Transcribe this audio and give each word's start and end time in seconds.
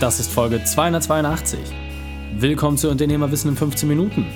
Das 0.00 0.20
ist 0.20 0.30
Folge 0.30 0.62
282. 0.62 1.58
Willkommen 2.36 2.76
zu 2.76 2.88
Unternehmerwissen 2.88 3.50
in 3.50 3.56
15 3.56 3.88
Minuten. 3.88 4.26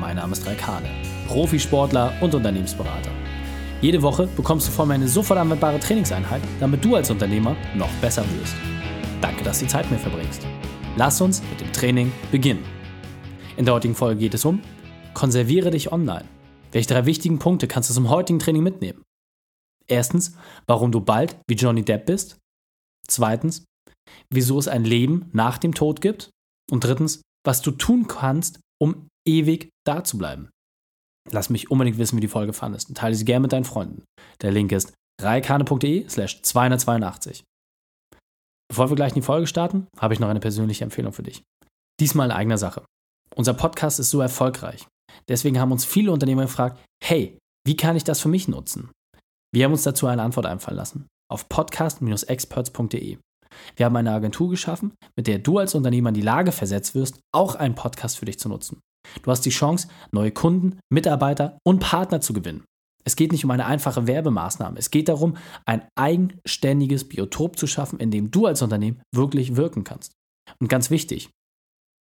Mein 0.00 0.16
Name 0.16 0.32
ist 0.32 0.46
Raikane, 0.46 0.88
Profisportler 1.28 2.14
und 2.22 2.34
Unternehmensberater. 2.34 3.10
Jede 3.82 4.00
Woche 4.00 4.26
bekommst 4.26 4.68
du 4.68 4.72
von 4.72 4.88
mir 4.88 4.94
eine 4.94 5.08
sofort 5.08 5.38
anwendbare 5.38 5.78
Trainingseinheit, 5.78 6.40
damit 6.60 6.82
du 6.82 6.96
als 6.96 7.10
Unternehmer 7.10 7.54
noch 7.74 7.90
besser 8.00 8.24
wirst. 8.40 8.54
Danke, 9.20 9.44
dass 9.44 9.58
du 9.58 9.66
die 9.66 9.70
Zeit 9.70 9.90
mit 9.90 9.98
mir 10.00 10.10
verbringst. 10.10 10.46
Lass 10.96 11.20
uns 11.20 11.42
mit 11.50 11.60
dem 11.60 11.70
Training 11.74 12.10
beginnen. 12.30 12.64
In 13.58 13.66
der 13.66 13.74
heutigen 13.74 13.94
Folge 13.94 14.18
geht 14.20 14.32
es 14.32 14.46
um 14.46 14.62
Konserviere 15.12 15.70
dich 15.70 15.92
online. 15.92 16.24
Welche 16.70 16.88
drei 16.88 17.04
wichtigen 17.04 17.38
Punkte 17.38 17.68
kannst 17.68 17.90
du 17.90 17.94
zum 17.94 18.08
heutigen 18.08 18.38
Training 18.38 18.62
mitnehmen? 18.62 19.02
Erstens, 19.86 20.36
warum 20.66 20.90
du 20.90 21.02
bald 21.02 21.36
wie 21.48 21.54
Johnny 21.54 21.84
Depp 21.84 22.06
bist. 22.06 22.38
Zweitens, 23.06 23.66
wieso 24.30 24.58
es 24.58 24.68
ein 24.68 24.84
Leben 24.84 25.28
nach 25.32 25.58
dem 25.58 25.74
Tod 25.74 26.00
gibt. 26.00 26.30
Und 26.70 26.84
drittens, 26.84 27.22
was 27.44 27.62
du 27.62 27.70
tun 27.70 28.06
kannst, 28.06 28.60
um 28.80 29.08
ewig 29.26 29.70
da 29.86 30.04
zu 30.04 30.18
bleiben. 30.18 30.50
Lass 31.30 31.50
mich 31.50 31.70
unbedingt 31.70 31.98
wissen, 31.98 32.16
wie 32.16 32.20
die 32.20 32.28
Folge 32.28 32.52
fandest 32.52 32.88
und 32.88 32.96
teile 32.96 33.14
sie 33.14 33.24
gerne 33.24 33.42
mit 33.42 33.52
deinen 33.52 33.64
Freunden. 33.64 34.04
Der 34.40 34.50
Link 34.50 34.72
ist 34.72 34.92
reikane.de 35.20 36.08
slash 36.08 36.42
282. 36.42 37.44
Bevor 38.68 38.90
wir 38.90 38.96
gleich 38.96 39.12
in 39.12 39.16
die 39.16 39.22
Folge 39.22 39.46
starten, 39.46 39.86
habe 39.98 40.14
ich 40.14 40.20
noch 40.20 40.28
eine 40.28 40.40
persönliche 40.40 40.84
Empfehlung 40.84 41.12
für 41.12 41.22
dich. 41.22 41.42
Diesmal 42.00 42.30
in 42.30 42.36
eigener 42.36 42.58
Sache. 42.58 42.82
Unser 43.36 43.54
Podcast 43.54 44.00
ist 44.00 44.10
so 44.10 44.20
erfolgreich. 44.20 44.86
Deswegen 45.28 45.60
haben 45.60 45.72
uns 45.72 45.84
viele 45.84 46.10
Unternehmer 46.10 46.42
gefragt, 46.42 46.82
hey, 47.02 47.38
wie 47.66 47.76
kann 47.76 47.96
ich 47.96 48.04
das 48.04 48.20
für 48.20 48.28
mich 48.28 48.48
nutzen? 48.48 48.90
Wir 49.54 49.64
haben 49.64 49.72
uns 49.72 49.82
dazu 49.82 50.06
eine 50.06 50.22
Antwort 50.22 50.46
einfallen 50.46 50.76
lassen 50.76 51.06
auf 51.30 51.48
podcast-experts.de. 51.48 53.18
Wir 53.76 53.86
haben 53.86 53.96
eine 53.96 54.12
Agentur 54.12 54.50
geschaffen, 54.50 54.92
mit 55.16 55.26
der 55.26 55.38
du 55.38 55.58
als 55.58 55.74
Unternehmer 55.74 56.10
in 56.10 56.14
die 56.14 56.20
Lage 56.20 56.52
versetzt 56.52 56.94
wirst, 56.94 57.20
auch 57.32 57.54
einen 57.54 57.74
Podcast 57.74 58.18
für 58.18 58.24
dich 58.24 58.38
zu 58.38 58.48
nutzen. 58.48 58.80
Du 59.22 59.30
hast 59.30 59.42
die 59.42 59.50
Chance, 59.50 59.88
neue 60.12 60.30
Kunden, 60.30 60.78
Mitarbeiter 60.90 61.58
und 61.64 61.80
Partner 61.80 62.20
zu 62.20 62.32
gewinnen. 62.32 62.64
Es 63.04 63.16
geht 63.16 63.32
nicht 63.32 63.44
um 63.44 63.50
eine 63.50 63.66
einfache 63.66 64.06
Werbemaßnahme. 64.06 64.78
Es 64.78 64.90
geht 64.90 65.08
darum, 65.08 65.36
ein 65.66 65.86
eigenständiges 65.98 67.08
Biotop 67.08 67.58
zu 67.58 67.66
schaffen, 67.66 67.98
in 67.98 68.10
dem 68.10 68.30
du 68.30 68.46
als 68.46 68.62
Unternehmen 68.62 69.02
wirklich 69.14 69.56
wirken 69.56 69.84
kannst. 69.84 70.12
Und 70.60 70.68
ganz 70.68 70.90
wichtig, 70.90 71.30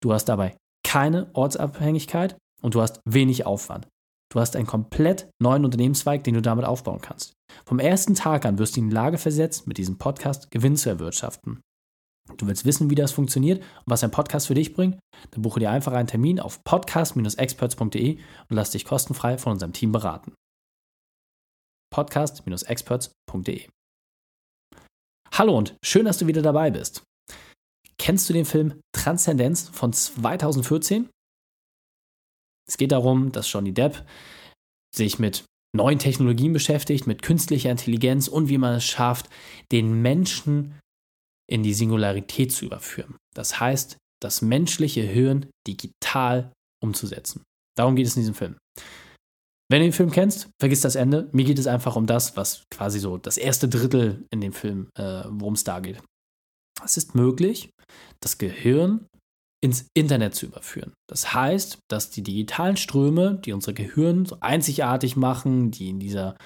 du 0.02 0.12
hast 0.12 0.24
dabei 0.24 0.56
keine 0.84 1.30
Ortsabhängigkeit 1.34 2.36
und 2.62 2.74
du 2.74 2.80
hast 2.80 3.00
wenig 3.04 3.46
Aufwand. 3.46 3.86
Du 4.30 4.40
hast 4.40 4.56
einen 4.56 4.66
komplett 4.66 5.30
neuen 5.42 5.64
Unternehmenszweig, 5.64 6.22
den 6.24 6.34
du 6.34 6.42
damit 6.42 6.64
aufbauen 6.64 7.00
kannst. 7.00 7.32
Vom 7.64 7.78
ersten 7.78 8.14
Tag 8.14 8.44
an 8.44 8.58
wirst 8.58 8.76
du 8.76 8.80
in 8.80 8.90
die 8.90 8.94
Lage 8.94 9.18
versetzt, 9.18 9.66
mit 9.66 9.78
diesem 9.78 9.96
Podcast 9.96 10.50
Gewinn 10.50 10.76
zu 10.76 10.90
erwirtschaften. 10.90 11.60
Du 12.36 12.46
willst 12.46 12.66
wissen, 12.66 12.90
wie 12.90 12.94
das 12.94 13.12
funktioniert 13.12 13.60
und 13.60 13.86
was 13.86 14.04
ein 14.04 14.10
Podcast 14.10 14.48
für 14.48 14.54
dich 14.54 14.74
bringt? 14.74 14.98
Dann 15.30 15.42
buche 15.42 15.60
dir 15.60 15.70
einfach 15.70 15.92
einen 15.92 16.08
Termin 16.08 16.40
auf 16.40 16.62
podcast-experts.de 16.62 18.16
und 18.16 18.56
lass 18.56 18.70
dich 18.70 18.84
kostenfrei 18.84 19.38
von 19.38 19.52
unserem 19.52 19.72
Team 19.72 19.92
beraten. 19.92 20.34
podcast-experts.de 21.94 23.68
Hallo 25.32 25.56
und 25.56 25.76
schön, 25.84 26.04
dass 26.04 26.18
du 26.18 26.26
wieder 26.26 26.42
dabei 26.42 26.70
bist. 26.70 27.02
Kennst 27.96 28.28
du 28.28 28.32
den 28.32 28.44
Film 28.44 28.80
Transzendenz 28.92 29.68
von 29.68 29.92
2014? 29.92 31.08
Es 32.68 32.76
geht 32.76 32.92
darum, 32.92 33.32
dass 33.32 33.50
Johnny 33.50 33.72
Depp 33.72 34.04
sich 34.94 35.18
mit 35.18 35.44
neuen 35.74 35.98
Technologien 35.98 36.52
beschäftigt, 36.52 37.06
mit 37.06 37.22
künstlicher 37.22 37.70
Intelligenz 37.70 38.28
und 38.28 38.48
wie 38.48 38.58
man 38.58 38.74
es 38.74 38.84
schafft, 38.84 39.28
den 39.72 40.02
Menschen 40.02 40.78
in 41.50 41.62
die 41.62 41.74
Singularität 41.74 42.52
zu 42.52 42.64
überführen. 42.64 43.16
Das 43.34 43.60
heißt, 43.60 43.96
das 44.20 44.42
menschliche 44.42 45.02
Hirn 45.02 45.46
digital 45.66 46.52
umzusetzen. 46.82 47.42
Darum 47.76 47.96
geht 47.96 48.06
es 48.06 48.16
in 48.16 48.22
diesem 48.22 48.34
Film. 48.34 48.56
Wenn 49.70 49.80
du 49.80 49.86
den 49.86 49.92
Film 49.92 50.10
kennst, 50.10 50.48
vergiss 50.60 50.80
das 50.80 50.96
Ende. 50.96 51.28
Mir 51.32 51.44
geht 51.44 51.58
es 51.58 51.66
einfach 51.66 51.94
um 51.96 52.06
das, 52.06 52.36
was 52.36 52.64
quasi 52.70 52.98
so 52.98 53.18
das 53.18 53.36
erste 53.36 53.68
Drittel 53.68 54.26
in 54.30 54.40
dem 54.40 54.52
Film, 54.52 54.88
äh, 54.96 55.24
worum 55.28 55.54
es 55.54 55.64
da 55.64 55.80
geht. 55.80 56.02
Es 56.82 56.96
ist 56.96 57.14
möglich, 57.14 57.70
das 58.20 58.38
Gehirn 58.38 59.06
ins 59.60 59.88
Internet 59.94 60.34
zu 60.34 60.46
überführen. 60.46 60.92
Das 61.08 61.34
heißt, 61.34 61.78
dass 61.88 62.10
die 62.10 62.22
digitalen 62.22 62.76
Ströme, 62.76 63.40
die 63.44 63.52
unser 63.52 63.72
Gehirn 63.72 64.24
so 64.24 64.36
einzigartig 64.40 65.16
machen, 65.16 65.70
die 65.70 65.88
in 65.88 65.98
dieser 65.98 66.36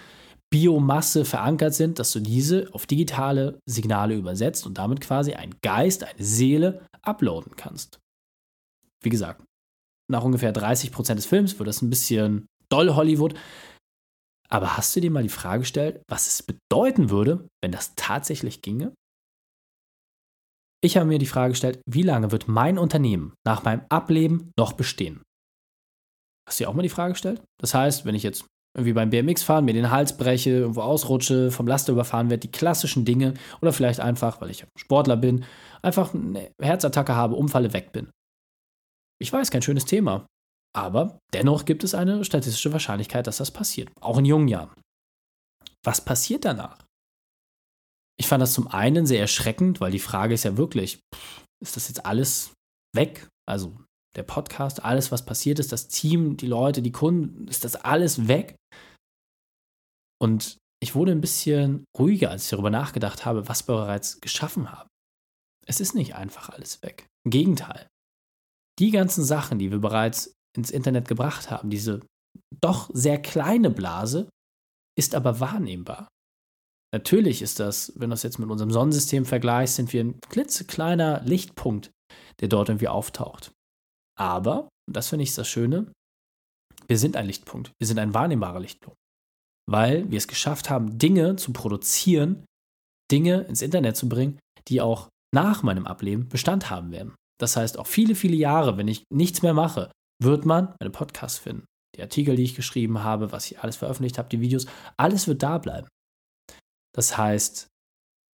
Biomasse 0.50 1.24
verankert 1.24 1.74
sind, 1.74 1.98
dass 1.98 2.12
du 2.12 2.20
diese 2.20 2.68
auf 2.72 2.86
digitale 2.86 3.58
Signale 3.66 4.14
übersetzt 4.14 4.66
und 4.66 4.78
damit 4.78 5.00
quasi 5.00 5.32
einen 5.32 5.54
Geist, 5.62 6.04
eine 6.04 6.22
Seele 6.22 6.86
uploaden 7.02 7.56
kannst. 7.56 7.98
Wie 9.02 9.10
gesagt, 9.10 9.42
nach 10.10 10.24
ungefähr 10.24 10.52
30 10.52 10.92
Prozent 10.92 11.18
des 11.18 11.26
Films 11.26 11.58
wird 11.58 11.68
das 11.68 11.82
ein 11.82 11.90
bisschen 11.90 12.46
doll 12.68 12.94
Hollywood. 12.94 13.34
Aber 14.48 14.76
hast 14.76 14.94
du 14.94 15.00
dir 15.00 15.10
mal 15.10 15.22
die 15.22 15.30
Frage 15.30 15.60
gestellt, 15.60 16.02
was 16.06 16.26
es 16.26 16.42
bedeuten 16.42 17.08
würde, 17.08 17.48
wenn 17.62 17.72
das 17.72 17.94
tatsächlich 17.96 18.60
ginge? 18.60 18.92
Ich 20.84 20.96
habe 20.96 21.06
mir 21.06 21.18
die 21.18 21.26
Frage 21.26 21.52
gestellt, 21.52 21.80
wie 21.86 22.02
lange 22.02 22.32
wird 22.32 22.48
mein 22.48 22.76
Unternehmen 22.76 23.34
nach 23.46 23.62
meinem 23.62 23.82
Ableben 23.88 24.50
noch 24.58 24.72
bestehen? 24.72 25.22
Hast 26.48 26.58
du 26.58 26.64
dir 26.64 26.70
auch 26.70 26.74
mal 26.74 26.82
die 26.82 26.88
Frage 26.88 27.12
gestellt? 27.12 27.40
Das 27.60 27.72
heißt, 27.72 28.04
wenn 28.04 28.16
ich 28.16 28.24
jetzt 28.24 28.44
irgendwie 28.76 28.92
beim 28.92 29.10
BMX 29.10 29.44
fahren, 29.44 29.64
mir 29.64 29.74
den 29.74 29.90
Hals 29.90 30.16
breche, 30.16 30.50
irgendwo 30.50 30.80
ausrutsche, 30.80 31.52
vom 31.52 31.68
Laster 31.68 31.92
überfahren 31.92 32.30
werde, 32.30 32.40
die 32.40 32.50
klassischen 32.50 33.04
Dinge 33.04 33.34
oder 33.60 33.72
vielleicht 33.72 34.00
einfach, 34.00 34.40
weil 34.40 34.50
ich 34.50 34.64
Sportler 34.76 35.16
bin, 35.16 35.44
einfach 35.82 36.14
eine 36.14 36.50
Herzattacke 36.60 37.14
habe, 37.14 37.36
umfalle, 37.36 37.72
weg 37.72 37.92
bin. 37.92 38.10
Ich 39.20 39.32
weiß, 39.32 39.50
kein 39.52 39.62
schönes 39.62 39.84
Thema. 39.84 40.26
Aber 40.74 41.18
dennoch 41.32 41.64
gibt 41.64 41.84
es 41.84 41.94
eine 41.94 42.24
statistische 42.24 42.72
Wahrscheinlichkeit, 42.72 43.26
dass 43.26 43.36
das 43.36 43.50
passiert, 43.50 43.90
auch 44.00 44.18
in 44.18 44.24
jungen 44.24 44.48
Jahren. 44.48 44.72
Was 45.84 46.00
passiert 46.00 46.44
danach? 46.44 46.81
Ich 48.18 48.26
fand 48.26 48.42
das 48.42 48.54
zum 48.54 48.68
einen 48.68 49.06
sehr 49.06 49.20
erschreckend, 49.20 49.80
weil 49.80 49.90
die 49.90 49.98
Frage 49.98 50.34
ist 50.34 50.44
ja 50.44 50.56
wirklich, 50.56 51.00
ist 51.62 51.76
das 51.76 51.88
jetzt 51.88 52.06
alles 52.06 52.52
weg? 52.94 53.28
Also 53.48 53.76
der 54.16 54.22
Podcast, 54.22 54.84
alles, 54.84 55.10
was 55.10 55.24
passiert 55.24 55.58
ist, 55.58 55.72
das 55.72 55.88
Team, 55.88 56.36
die 56.36 56.46
Leute, 56.46 56.82
die 56.82 56.92
Kunden, 56.92 57.48
ist 57.48 57.64
das 57.64 57.76
alles 57.76 58.28
weg? 58.28 58.56
Und 60.20 60.58
ich 60.82 60.94
wurde 60.94 61.12
ein 61.12 61.20
bisschen 61.20 61.84
ruhiger, 61.96 62.30
als 62.30 62.44
ich 62.44 62.50
darüber 62.50 62.70
nachgedacht 62.70 63.24
habe, 63.24 63.48
was 63.48 63.68
wir 63.68 63.76
bereits 63.76 64.20
geschaffen 64.20 64.70
haben. 64.70 64.88
Es 65.66 65.80
ist 65.80 65.94
nicht 65.94 66.14
einfach 66.14 66.48
alles 66.50 66.82
weg. 66.82 67.06
Im 67.24 67.30
Gegenteil. 67.30 67.86
Die 68.78 68.90
ganzen 68.90 69.24
Sachen, 69.24 69.58
die 69.58 69.70
wir 69.70 69.80
bereits 69.80 70.34
ins 70.56 70.70
Internet 70.70 71.08
gebracht 71.08 71.50
haben, 71.50 71.70
diese 71.70 72.00
doch 72.60 72.90
sehr 72.92 73.20
kleine 73.20 73.70
Blase, 73.70 74.28
ist 74.98 75.14
aber 75.14 75.40
wahrnehmbar. 75.40 76.08
Natürlich 76.94 77.40
ist 77.40 77.58
das, 77.58 77.92
wenn 77.94 78.10
du 78.10 78.14
das 78.14 78.22
jetzt 78.22 78.38
mit 78.38 78.50
unserem 78.50 78.70
Sonnensystem 78.70 79.24
vergleichst, 79.24 79.76
sind 79.76 79.92
wir 79.92 80.04
ein 80.04 80.20
klitzekleiner 80.28 81.22
Lichtpunkt, 81.22 81.90
der 82.40 82.48
dort 82.48 82.68
irgendwie 82.68 82.88
auftaucht. 82.88 83.52
Aber, 84.18 84.68
und 84.86 84.96
das 84.96 85.08
finde 85.08 85.22
ich 85.22 85.34
das 85.34 85.48
Schöne, 85.48 85.90
wir 86.88 86.98
sind 86.98 87.16
ein 87.16 87.26
Lichtpunkt. 87.26 87.72
Wir 87.80 87.86
sind 87.86 87.98
ein 87.98 88.12
wahrnehmbarer 88.12 88.60
Lichtpunkt. 88.60 88.98
Weil 89.70 90.10
wir 90.10 90.18
es 90.18 90.28
geschafft 90.28 90.68
haben, 90.68 90.98
Dinge 90.98 91.36
zu 91.36 91.52
produzieren, 91.52 92.44
Dinge 93.10 93.42
ins 93.42 93.62
Internet 93.62 93.96
zu 93.96 94.08
bringen, 94.08 94.38
die 94.68 94.80
auch 94.80 95.08
nach 95.34 95.62
meinem 95.62 95.86
Ableben 95.86 96.28
Bestand 96.28 96.68
haben 96.68 96.90
werden. 96.90 97.14
Das 97.40 97.56
heißt, 97.56 97.78
auch 97.78 97.86
viele, 97.86 98.14
viele 98.14 98.36
Jahre, 98.36 98.76
wenn 98.76 98.88
ich 98.88 99.04
nichts 99.10 99.42
mehr 99.42 99.54
mache, 99.54 99.90
wird 100.22 100.44
man 100.44 100.74
meine 100.78 100.90
Podcasts 100.90 101.38
finden. 101.38 101.64
Die 101.96 102.02
Artikel, 102.02 102.36
die 102.36 102.44
ich 102.44 102.54
geschrieben 102.54 103.02
habe, 103.02 103.32
was 103.32 103.50
ich 103.50 103.60
alles 103.60 103.76
veröffentlicht 103.76 104.18
habe, 104.18 104.28
die 104.28 104.40
Videos, 104.40 104.66
alles 104.96 105.26
wird 105.26 105.42
da 105.42 105.58
bleiben. 105.58 105.88
Das 106.94 107.16
heißt, 107.16 107.68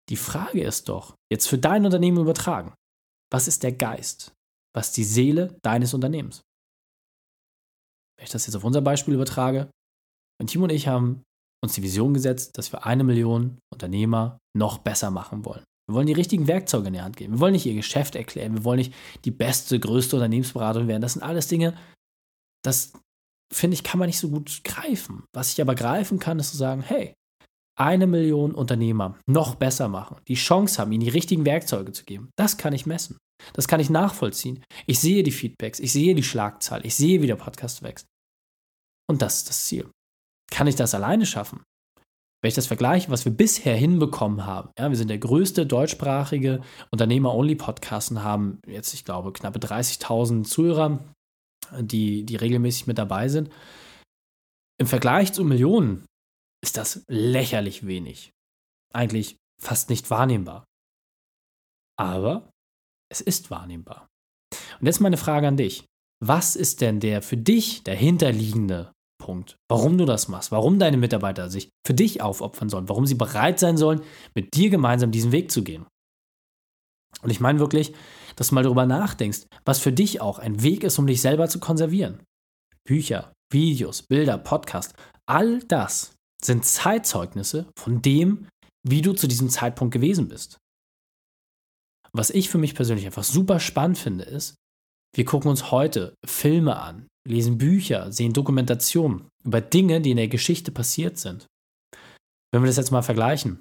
die 0.09 0.17
Frage 0.17 0.62
ist 0.62 0.89
doch, 0.89 1.15
jetzt 1.33 1.49
für 1.49 1.59
dein 1.59 1.84
Unternehmen 1.84 2.19
übertragen, 2.19 2.75
was 3.32 3.49
ist 3.49 3.62
der 3.62 3.73
Geist? 3.73 4.32
Was 4.75 4.88
ist 4.88 4.97
die 4.97 5.05
Seele 5.05 5.58
deines 5.62 5.94
Unternehmens? 5.94 6.43
Wenn 8.19 8.25
ich 8.25 8.31
das 8.31 8.47
jetzt 8.47 8.55
auf 8.55 8.64
unser 8.64 8.82
Beispiel 8.82 9.14
übertrage, 9.14 9.70
mein 10.38 10.47
Team 10.47 10.62
und 10.62 10.70
ich 10.70 10.87
haben 10.87 11.23
uns 11.62 11.75
die 11.75 11.82
Vision 11.82 12.14
gesetzt, 12.14 12.56
dass 12.56 12.73
wir 12.73 12.87
eine 12.87 13.05
Million 13.05 13.58
Unternehmer 13.73 14.38
noch 14.56 14.79
besser 14.79 15.11
machen 15.11 15.44
wollen. 15.44 15.64
Wir 15.88 15.94
wollen 15.94 16.06
die 16.06 16.12
richtigen 16.12 16.47
Werkzeuge 16.47 16.88
in 16.88 16.94
die 16.94 17.00
Hand 17.00 17.17
geben. 17.17 17.35
Wir 17.35 17.41
wollen 17.41 17.53
nicht 17.53 17.67
ihr 17.67 17.75
Geschäft 17.75 18.14
erklären. 18.14 18.55
Wir 18.55 18.64
wollen 18.64 18.79
nicht 18.79 18.94
die 19.25 19.31
beste, 19.31 19.79
größte 19.79 20.17
Unternehmensberatung 20.17 20.88
werden. 20.88 21.03
Das 21.03 21.14
sind 21.14 21.23
alles 21.23 21.49
Dinge, 21.49 21.76
das 22.64 22.93
finde 23.53 23.75
ich, 23.75 23.85
kann 23.85 23.99
man 23.99 24.08
nicht 24.08 24.19
so 24.19 24.29
gut 24.29 24.62
greifen. 24.64 25.25
Was 25.32 25.53
ich 25.53 25.61
aber 25.61 25.75
greifen 25.75 26.19
kann, 26.19 26.38
ist 26.38 26.50
zu 26.50 26.56
sagen, 26.56 26.82
hey, 26.82 27.14
eine 27.76 28.06
Million 28.06 28.55
Unternehmer 28.55 29.19
noch 29.26 29.55
besser 29.55 29.88
machen, 29.88 30.17
die 30.28 30.34
Chance 30.34 30.81
haben, 30.81 30.93
ihnen 30.93 31.05
die 31.05 31.11
richtigen 31.11 31.44
Werkzeuge 31.44 31.93
zu 31.93 32.05
geben, 32.05 32.31
das 32.37 32.56
kann 32.56 32.73
ich 32.73 32.87
messen. 32.87 33.19
Das 33.52 33.69
kann 33.69 33.81
ich 33.81 33.90
nachvollziehen. 33.90 34.64
Ich 34.87 34.99
sehe 34.99 35.23
die 35.23 35.31
Feedbacks, 35.31 35.78
ich 35.78 35.93
sehe 35.93 36.14
die 36.14 36.23
Schlagzahl, 36.23 36.84
ich 36.87 36.94
sehe, 36.94 37.20
wie 37.20 37.26
der 37.26 37.37
Podcast 37.37 37.82
wächst. 37.82 38.06
Und 39.08 39.20
das 39.20 39.37
ist 39.37 39.49
das 39.50 39.67
Ziel. 39.67 39.90
Kann 40.50 40.67
ich 40.67 40.75
das 40.75 40.94
alleine 40.94 41.26
schaffen? 41.26 41.61
wenn 42.46 42.50
ich 42.50 42.55
das 42.55 42.69
vergleiche, 42.69 43.11
was 43.11 43.25
wir 43.25 43.32
bisher 43.32 43.75
hinbekommen 43.75 44.46
haben, 44.46 44.70
ja, 44.79 44.88
wir 44.88 44.96
sind 44.96 45.08
der 45.08 45.19
größte 45.19 45.67
deutschsprachige 45.67 46.61
Unternehmer-Only-Podcast 46.93 48.12
und 48.12 48.22
haben 48.22 48.61
jetzt, 48.69 48.94
ich 48.94 49.05
glaube, 49.05 49.32
knappe 49.32 49.58
30.000 49.58 50.44
Zuhörer, 50.44 51.00
die, 51.81 52.25
die 52.25 52.37
regelmäßig 52.37 52.87
mit 52.87 52.99
dabei 52.99 53.29
sind. 53.29 53.50
Im 54.79 54.87
Vergleich 54.87 55.32
zu 55.32 55.44
Millionen 55.44 56.05
ist 56.67 56.77
das 56.77 57.05
lächerlich 57.07 57.87
wenig. 57.87 58.33
Eigentlich 58.93 59.37
fast 59.63 59.89
nicht 59.89 60.11
wahrnehmbar. 60.11 60.65
Aber 61.97 62.51
es 63.09 63.21
ist 63.21 63.51
wahrnehmbar. 63.51 64.09
Und 64.81 64.87
jetzt 64.87 65.01
meine 65.01 65.17
Frage 65.17 65.47
an 65.47 65.57
dich. 65.57 65.85
Was 66.21 66.57
ist 66.57 66.81
denn 66.81 66.99
der 66.99 67.23
für 67.23 67.37
dich 67.37 67.85
dahinterliegende 67.85 68.93
Punkt, 69.19 69.57
warum 69.71 69.97
du 69.97 70.07
das 70.07 70.29
machst, 70.29 70.51
warum 70.51 70.79
deine 70.79 70.97
Mitarbeiter 70.97 71.51
sich 71.51 71.71
für 71.87 71.95
dich 71.95 72.21
aufopfern 72.21 72.69
sollen, 72.69 72.89
warum 72.89 73.07
sie 73.07 73.15
bereit 73.15 73.61
sein 73.61 73.77
sollen, 73.77 74.03
mit 74.35 74.55
dir 74.55 74.69
gemeinsam 74.69 75.13
diesen 75.13 75.33
Weg 75.33 75.53
zu 75.53 75.63
gehen? 75.63 75.87
Und 77.23 77.31
ich 77.31 77.41
meine 77.41 77.61
wirklich, 77.61 77.95
dass 78.35 78.49
du 78.49 78.55
mal 78.55 78.65
darüber 78.65 78.87
nachdenkst, 78.87 79.47
was 79.65 79.79
für 79.79 79.93
dich 79.93 80.21
auch 80.21 80.39
ein 80.39 80.63
Weg 80.63 80.85
ist, 80.85 80.99
um 80.99 81.07
dich 81.07 81.21
selber 81.21 81.49
zu 81.49 81.61
konservieren. 81.61 82.23
Bücher, 82.85 83.33
Videos, 83.53 84.03
Bilder, 84.03 84.39
Podcast, 84.39 84.95
all 85.27 85.61
das 85.61 86.16
sind 86.43 86.65
Zeitzeugnisse 86.65 87.67
von 87.79 88.03
dem, 88.03 88.49
wie 88.87 89.03
du 89.03 89.12
zu 89.12 89.27
diesem 89.27 89.49
Zeitpunkt 89.49 89.93
gewesen 89.93 90.29
bist. 90.29 90.59
Was 92.12 92.31
ich 92.31 92.49
für 92.49 92.59
mich 92.59 92.75
persönlich 92.75 93.06
einfach 93.06 93.25
super 93.25 93.61
spannend 93.61 93.99
finde, 93.99 94.25
ist, 94.25 94.55
wir 95.15 95.25
gucken 95.25 95.50
uns 95.50 95.71
heute 95.71 96.15
Filme 96.25 96.77
an, 96.77 97.06
lesen 97.27 97.59
Bücher, 97.59 98.12
sehen 98.12 98.33
Dokumentationen 98.33 99.29
über 99.44 99.61
Dinge, 99.61 100.00
die 100.00 100.11
in 100.11 100.17
der 100.17 100.29
Geschichte 100.29 100.73
passiert 100.73 101.19
sind. 101.19 101.47
Wenn 102.53 102.62
wir 102.62 102.69
das 102.69 102.77
jetzt 102.77 102.91
mal 102.91 103.03
vergleichen, 103.03 103.61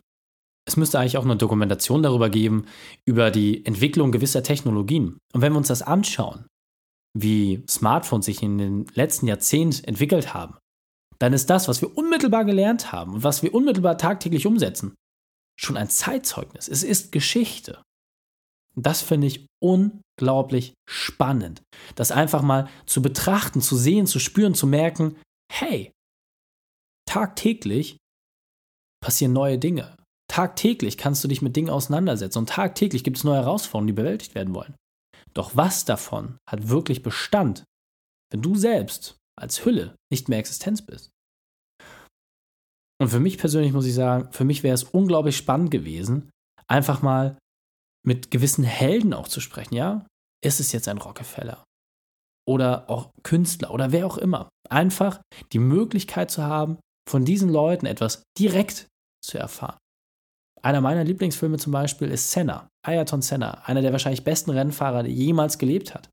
es 0.68 0.78
müsste 0.78 1.00
eigentlich 1.00 1.18
auch 1.18 1.24
eine 1.24 1.38
Dokumentation 1.38 2.04
darüber 2.04 2.30
geben, 2.30 2.66
über 3.06 3.30
die 3.31 3.66
Entwicklung 3.66 4.12
gewisser 4.12 4.44
Technologien. 4.44 5.19
Und 5.33 5.42
wenn 5.42 5.54
wir 5.54 5.57
uns 5.57 5.68
das 5.68 5.81
anschauen, 5.81 6.45
wie 7.18 7.63
Smartphones 7.69 8.25
sich 8.25 8.42
in 8.42 8.57
den 8.57 8.86
letzten 8.94 9.28
Jahrzehnten 9.28 9.86
entwickelt 9.86 10.33
haben, 10.33 10.57
dann 11.19 11.33
ist 11.33 11.50
das, 11.50 11.67
was 11.67 11.81
wir 11.81 11.97
unmittelbar 11.97 12.45
gelernt 12.45 12.91
haben 12.91 13.13
und 13.13 13.23
was 13.23 13.44
wir 13.44 13.53
unmittelbar 13.53 13.97
tagtäglich 13.97 14.45
umsetzen, 14.45 14.95
schon 15.59 15.77
ein 15.77 15.89
Zeitzeugnis. 15.89 16.67
Es 16.67 16.83
ist 16.83 17.12
Geschichte. 17.12 17.81
Und 18.75 18.85
das 18.85 19.01
finde 19.01 19.27
ich 19.27 19.47
unglaublich 19.62 20.73
spannend. 20.89 21.62
Das 21.95 22.12
einfach 22.12 22.41
mal 22.41 22.69
zu 22.85 23.01
betrachten, 23.01 23.62
zu 23.62 23.77
sehen, 23.77 24.06
zu 24.06 24.19
spüren, 24.19 24.53
zu 24.53 24.67
merken, 24.67 25.15
hey, 25.51 25.91
tagtäglich 27.07 27.97
passieren 29.01 29.33
neue 29.33 29.57
Dinge. 29.57 29.95
Tagtäglich 30.27 30.97
kannst 30.97 31.23
du 31.23 31.27
dich 31.27 31.41
mit 31.41 31.56
Dingen 31.56 31.69
auseinandersetzen 31.69 32.39
und 32.39 32.50
tagtäglich 32.50 33.03
gibt 33.03 33.18
es 33.18 33.23
neue 33.23 33.38
Herausforderungen, 33.38 33.88
die 33.88 33.94
bewältigt 33.94 34.35
werden 34.35 34.53
wollen. 34.53 34.75
Doch 35.33 35.56
was 35.56 35.85
davon 35.85 36.38
hat 36.50 36.69
wirklich 36.69 37.03
Bestand, 37.03 37.63
wenn 38.31 38.41
du 38.41 38.56
selbst 38.56 39.18
als 39.39 39.65
Hülle 39.65 39.95
nicht 40.11 40.29
mehr 40.29 40.39
Existenz 40.39 40.81
bist? 40.81 41.09
Und 43.01 43.09
für 43.09 43.19
mich 43.19 43.37
persönlich 43.37 43.73
muss 43.73 43.85
ich 43.85 43.93
sagen, 43.93 44.31
für 44.31 44.45
mich 44.45 44.63
wäre 44.63 44.73
es 44.73 44.83
unglaublich 44.83 45.35
spannend 45.35 45.71
gewesen, 45.71 46.29
einfach 46.67 47.01
mal 47.01 47.37
mit 48.05 48.31
gewissen 48.31 48.63
Helden 48.63 49.13
auch 49.13 49.27
zu 49.27 49.41
sprechen, 49.41 49.75
ja? 49.75 50.05
Ist 50.43 50.59
es 50.59 50.71
jetzt 50.71 50.87
ein 50.87 50.97
Rockefeller? 50.97 51.63
Oder 52.47 52.89
auch 52.89 53.09
Künstler 53.23 53.71
oder 53.71 53.91
wer 53.91 54.05
auch 54.05 54.17
immer. 54.17 54.49
Einfach 54.69 55.19
die 55.51 55.59
Möglichkeit 55.59 56.29
zu 56.29 56.43
haben, 56.43 56.77
von 57.09 57.25
diesen 57.25 57.49
Leuten 57.49 57.85
etwas 57.85 58.23
direkt 58.37 58.87
zu 59.23 59.37
erfahren. 59.37 59.77
Einer 60.61 60.81
meiner 60.81 61.03
Lieblingsfilme 61.03 61.57
zum 61.57 61.71
Beispiel 61.71 62.09
ist 62.09 62.31
Senna, 62.31 62.67
Ayrton 62.85 63.21
Senna, 63.21 63.65
einer 63.65 63.81
der 63.81 63.91
wahrscheinlich 63.91 64.23
besten 64.23 64.51
Rennfahrer, 64.51 65.03
der 65.03 65.11
jemals 65.11 65.57
gelebt 65.57 65.93
hat. 65.93 66.09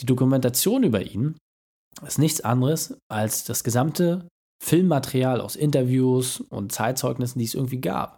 Die 0.00 0.06
Dokumentation 0.06 0.82
über 0.82 1.02
ihn 1.02 1.38
ist 2.02 2.18
nichts 2.18 2.40
anderes 2.40 2.98
als 3.08 3.44
das 3.44 3.64
gesamte 3.64 4.28
Filmmaterial 4.62 5.40
aus 5.40 5.56
Interviews 5.56 6.40
und 6.40 6.72
Zeitzeugnissen, 6.72 7.38
die 7.38 7.44
es 7.44 7.54
irgendwie 7.54 7.80
gab. 7.80 8.16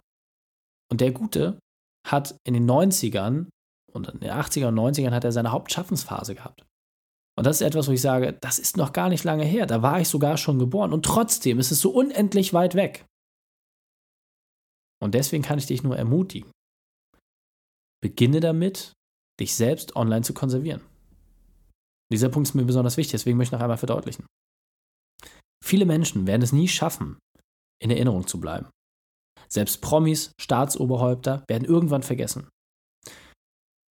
Und 0.91 1.01
der 1.01 1.11
Gute 1.11 1.59
hat 2.07 2.35
in 2.45 2.53
den 2.53 2.69
90ern 2.69 3.47
und 3.91 4.07
in 4.09 4.19
den 4.19 4.31
80er 4.31 4.67
und 4.67 4.75
90ern 4.75 5.11
hat 5.11 5.23
er 5.23 5.31
seine 5.31 5.51
Hauptschaffensphase 5.51 6.35
gehabt. 6.35 6.63
Und 7.37 7.45
das 7.45 7.61
ist 7.61 7.67
etwas, 7.67 7.87
wo 7.87 7.91
ich 7.91 8.01
sage, 8.01 8.37
das 8.41 8.59
ist 8.59 8.75
noch 8.75 8.91
gar 8.91 9.07
nicht 9.07 9.23
lange 9.23 9.45
her. 9.45 9.65
Da 9.65 9.81
war 9.81 10.01
ich 10.01 10.09
sogar 10.09 10.35
schon 10.37 10.59
geboren. 10.59 10.91
Und 10.91 11.05
trotzdem 11.05 11.59
ist 11.59 11.71
es 11.71 11.79
so 11.79 11.91
unendlich 11.91 12.53
weit 12.53 12.75
weg. 12.75 13.05
Und 15.01 15.15
deswegen 15.15 15.43
kann 15.43 15.57
ich 15.57 15.65
dich 15.65 15.81
nur 15.81 15.95
ermutigen. 15.95 16.51
Beginne 18.01 18.41
damit, 18.41 18.93
dich 19.39 19.55
selbst 19.55 19.95
online 19.95 20.23
zu 20.23 20.33
konservieren. 20.33 20.81
Dieser 22.11 22.29
Punkt 22.29 22.49
ist 22.49 22.55
mir 22.55 22.65
besonders 22.65 22.97
wichtig, 22.97 23.11
deswegen 23.11 23.37
möchte 23.37 23.55
ich 23.55 23.59
noch 23.59 23.63
einmal 23.63 23.77
verdeutlichen. 23.77 24.25
Viele 25.63 25.85
Menschen 25.85 26.25
werden 26.25 26.41
es 26.41 26.51
nie 26.51 26.67
schaffen, 26.67 27.19
in 27.81 27.91
Erinnerung 27.91 28.25
zu 28.25 28.39
bleiben. 28.39 28.69
Selbst 29.47 29.81
Promis, 29.81 30.31
Staatsoberhäupter 30.39 31.43
werden 31.47 31.65
irgendwann 31.65 32.03
vergessen. 32.03 32.49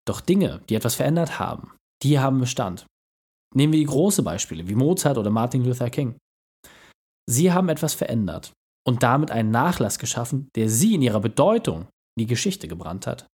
Doch 0.06 0.20
Dinge, 0.20 0.62
die 0.68 0.74
etwas 0.74 0.94
verändert 0.94 1.38
haben, 1.38 1.76
die 2.02 2.18
haben 2.18 2.40
Bestand. 2.40 2.86
Nehmen 3.54 3.72
wir 3.72 3.80
die 3.80 3.86
großen 3.86 4.24
Beispiele 4.24 4.68
wie 4.68 4.74
Mozart 4.74 5.18
oder 5.18 5.30
Martin 5.30 5.64
Luther 5.64 5.90
King. 5.90 6.16
Sie 7.28 7.52
haben 7.52 7.68
etwas 7.68 7.94
verändert 7.94 8.52
und 8.86 9.02
damit 9.02 9.30
einen 9.30 9.50
Nachlass 9.50 9.98
geschaffen, 9.98 10.48
der 10.54 10.68
sie 10.68 10.94
in 10.94 11.02
ihrer 11.02 11.20
Bedeutung 11.20 11.82
in 12.16 12.20
die 12.20 12.26
Geschichte 12.26 12.68
gebrannt 12.68 13.06
hat. 13.06 13.26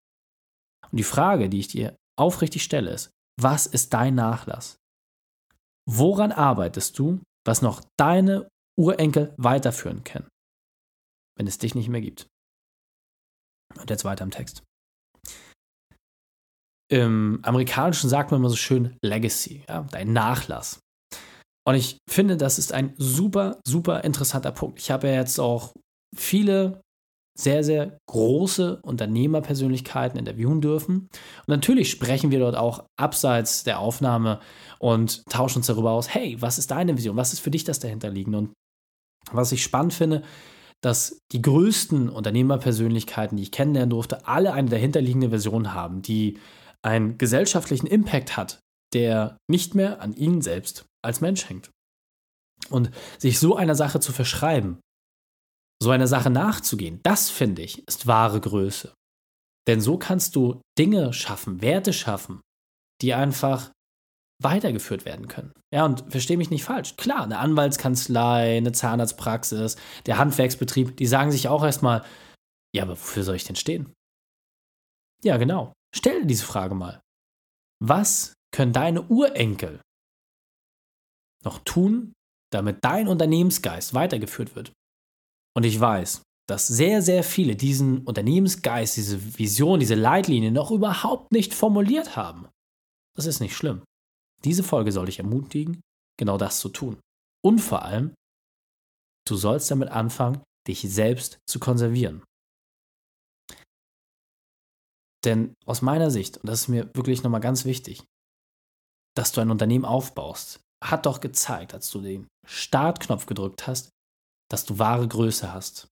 Und 0.91 0.99
die 0.99 1.05
Frage, 1.05 1.49
die 1.49 1.61
ich 1.61 1.69
dir 1.69 1.97
aufrichtig 2.19 2.63
stelle, 2.63 2.91
ist, 2.91 3.11
was 3.41 3.67
ist 3.67 3.93
dein 3.93 4.15
Nachlass? 4.15 4.77
Woran 5.89 6.33
arbeitest 6.33 6.99
du, 6.99 7.21
was 7.45 7.63
noch 7.63 7.83
deine 7.99 8.49
Urenkel 8.79 9.35
weiterführen 9.37 10.05
können? 10.05 10.29
wenn 11.37 11.47
es 11.47 11.59
dich 11.59 11.75
nicht 11.75 11.89
mehr 11.89 12.01
gibt. 12.01 12.29
Und 13.79 13.91
jetzt 13.91 14.05
weiter 14.05 14.25
im 14.25 14.31
Text. 14.31 14.63
Im 16.91 17.41
Amerikanischen 17.43 18.11
sagt 18.11 18.31
man 18.31 18.41
immer 18.41 18.51
so 18.51 18.57
schön 18.57 18.97
Legacy, 19.03 19.65
ja, 19.67 19.83
dein 19.91 20.13
Nachlass. 20.13 20.79
Und 21.67 21.75
ich 21.75 21.99
finde, 22.09 22.37
das 22.37 22.59
ist 22.59 22.73
ein 22.73 22.95
super, 22.99 23.61
super 23.67 24.05
interessanter 24.05 24.53
Punkt. 24.53 24.79
Ich 24.79 24.91
habe 24.91 25.09
ja 25.09 25.15
jetzt 25.15 25.39
auch 25.39 25.73
viele 26.15 26.83
sehr, 27.35 27.65
sehr 27.65 27.99
große 28.07 28.81
Unternehmerpersönlichkeiten 28.83 30.19
interviewen 30.19 30.61
dürfen. 30.61 31.09
Und 31.41 31.49
natürlich 31.49 31.91
sprechen 31.91 32.31
wir 32.31 32.39
dort 32.39 32.57
auch 32.57 32.85
abseits 32.97 33.65
der 33.65 33.79
Aufnahme 33.79 34.41
und 34.79 35.25
tauschen 35.31 35.59
uns 35.59 35.67
darüber 35.67 35.93
aus, 35.93 36.13
hey, 36.15 36.37
was 36.41 36.59
ist 36.59 36.71
deine 36.71 36.97
Vision? 36.97 37.17
Was 37.17 37.33
ist 37.33 37.41
für 37.41 37.51
dich 37.51 37.65
das 37.65 37.81
dahinterliegende? 37.81 38.39
Und 38.39 38.53
was 39.31 39.53
ich 39.53 39.63
spannend 39.63 39.95
finde, 39.95 40.23
dass 40.83 41.21
die 41.31 41.41
größten 41.41 42.09
Unternehmerpersönlichkeiten, 42.09 43.37
die 43.37 43.45
ich 43.45 43.53
kennenlernen 43.53 43.91
durfte, 43.91 44.27
alle 44.27 44.53
eine 44.53 44.69
dahinterliegende 44.69 45.31
Version 45.31 45.75
haben, 45.75 46.03
die 46.03 46.39
einen 46.83 47.19
gesellschaftlichen 47.19 47.87
Impact 47.87 48.37
hat, 48.37 48.59
der 48.93 49.37
nicht 49.49 49.75
mehr 49.75 50.03
an 50.03 50.13
ihnen 50.13 50.43
selbst 50.43 50.85
als 51.03 51.21
Mensch 51.21 51.49
hängt. 51.49 51.71
Und 52.69 52.91
sich 53.19 53.39
so 53.39 53.57
einer 53.57 53.75
Sache 53.75 54.01
zu 54.01 54.13
verschreiben, 54.13 54.81
so 55.83 55.91
einer 55.91 56.07
Sache 56.07 56.31
nachzugehen, 56.31 57.01
das 57.03 57.31
finde 57.31 57.63
ich, 57.63 57.87
ist 57.87 58.07
wahre 58.07 58.41
Größe. 58.41 58.95
Denn 59.67 59.81
so 59.81 59.99
kannst 59.99 60.37
du 60.37 60.61
Dinge 60.79 61.13
schaffen, 61.13 61.63
Werte 61.63 61.93
schaffen, 61.93 62.41
die 63.01 63.15
einfach 63.15 63.71
weitergeführt 64.43 65.05
werden 65.05 65.29
können. 65.29 65.53
Ja, 65.73 65.85
und 65.85 66.05
verstehe 66.11 66.37
mich 66.37 66.51
nicht 66.51 66.65
falsch. 66.65 66.97
Klar, 66.97 67.23
eine 67.23 67.39
Anwaltskanzlei, 67.39 68.57
eine 68.57 68.73
Zahnarztpraxis, 68.73 69.77
der 70.07 70.19
Handwerksbetrieb, 70.19 70.97
die 70.97 71.07
sagen 71.07 71.31
sich 71.31 71.49
auch 71.49 71.63
erstmal, 71.63 72.05
ja, 72.75 72.83
aber 72.83 72.93
wofür 72.93 73.23
soll 73.23 73.37
ich 73.37 73.45
denn 73.45 73.57
stehen? 73.57 73.93
Ja, 75.23 75.37
genau. 75.37 75.73
Stell 75.95 76.23
dir 76.23 76.27
diese 76.27 76.45
Frage 76.45 76.75
mal. 76.75 77.01
Was 77.81 78.35
können 78.53 78.73
deine 78.73 79.03
Urenkel 79.03 79.81
noch 81.45 81.59
tun, 81.61 82.13
damit 82.53 82.85
dein 82.85 83.09
Unternehmensgeist 83.09 83.95
weitergeführt 83.95 84.57
wird? 84.57 84.73
Und 85.55 85.65
ich 85.65 85.79
weiß, 85.79 86.23
dass 86.49 86.67
sehr, 86.67 87.03
sehr 87.03 87.23
viele 87.25 87.57
diesen 87.57 88.05
Unternehmensgeist, 88.05 88.97
diese 88.97 89.39
Vision, 89.39 89.81
diese 89.81 89.95
Leitlinie 89.95 90.51
noch 90.51 90.71
überhaupt 90.71 91.33
nicht 91.33 91.55
formuliert 91.55 92.17
haben. 92.17 92.49
Das 93.17 93.27
ist 93.27 93.41
nicht 93.41 93.57
schlimm. 93.57 93.83
Diese 94.45 94.63
Folge 94.63 94.93
soll 94.93 95.07
dich 95.07 95.19
ermutigen, 95.19 95.81
genau 96.19 96.39
das 96.39 96.59
zu 96.59 96.69
tun. 96.69 97.01
Und 97.45 97.61
vor 97.61 97.83
allem, 97.83 98.15
du 99.27 99.37
sollst 99.37 99.71
damit 99.71 99.91
anfangen, 99.91 100.43
dich 100.67 100.81
selbst 100.83 101.39
zu 101.49 101.59
konservieren. 101.61 102.23
Denn 105.25 105.55
aus 105.67 105.83
meiner 105.83 106.11
Sicht, 106.11 106.39
und 106.39 106.49
das 106.49 106.63
ist 106.63 106.69
mir 106.69 106.91
wirklich 106.95 107.23
nochmal 107.23 107.41
ganz 107.41 107.65
wichtig, 107.65 108.05
dass 109.17 109.33
du 109.33 109.41
ein 109.41 109.51
Unternehmen 109.51 109.85
aufbaust, 109.85 110.61
hat 110.83 111.07
doch 111.07 111.21
gezeigt, 111.21 111.75
als 111.75 111.91
du 111.91 112.01
den 112.01 112.27
Startknopf 112.47 113.27
gedrückt 113.27 113.67
hast, 113.67 113.91
dass 114.51 114.65
du 114.65 114.79
wahre 114.79 115.09
Größe 115.09 115.53
hast. 115.53 115.89